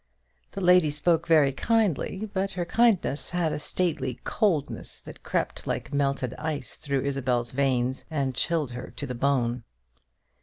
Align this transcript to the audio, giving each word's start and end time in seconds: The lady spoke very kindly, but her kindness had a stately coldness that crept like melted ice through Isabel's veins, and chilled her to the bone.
The 0.53 0.61
lady 0.61 0.89
spoke 0.89 1.27
very 1.27 1.51
kindly, 1.51 2.27
but 2.33 2.53
her 2.53 2.65
kindness 2.65 3.29
had 3.29 3.53
a 3.53 3.59
stately 3.59 4.17
coldness 4.23 4.99
that 5.01 5.21
crept 5.21 5.67
like 5.67 5.93
melted 5.93 6.33
ice 6.39 6.73
through 6.75 7.01
Isabel's 7.03 7.51
veins, 7.51 8.03
and 8.09 8.33
chilled 8.33 8.71
her 8.71 8.89
to 8.95 9.05
the 9.05 9.13
bone. 9.13 9.63